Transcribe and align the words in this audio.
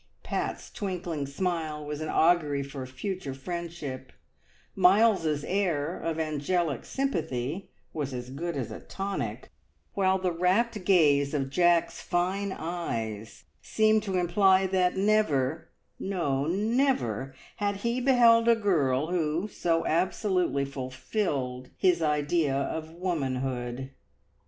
Pat's 0.23 0.71
twinkling 0.71 1.27
smile 1.27 1.85
was 1.85 2.01
an 2.01 2.09
augury 2.09 2.63
for 2.63 2.83
future 2.87 3.35
friendship; 3.35 4.11
Miles's 4.75 5.43
air 5.43 5.95
of 5.95 6.19
angelic 6.19 6.85
sympathy 6.85 7.69
was 7.93 8.11
as 8.11 8.31
good 8.31 8.57
as 8.57 8.71
a 8.71 8.79
tonic; 8.79 9.51
while 9.93 10.17
the 10.17 10.31
rapt 10.31 10.85
gaze 10.85 11.35
of 11.35 11.51
Jack's 11.51 12.01
fine 12.01 12.51
eyes 12.51 13.43
seemed 13.61 14.01
to 14.01 14.17
imply 14.17 14.65
that 14.65 14.97
never, 14.97 15.69
no 15.99 16.47
never, 16.47 17.35
had 17.57 17.75
he 17.85 18.01
beheld 18.01 18.47
a 18.47 18.55
girl 18.55 19.11
who 19.11 19.47
so 19.47 19.85
absolutely 19.85 20.65
fulfilled 20.65 21.69
his 21.77 22.01
ideal 22.01 22.57
of 22.57 22.89
womanhood! 22.91 23.91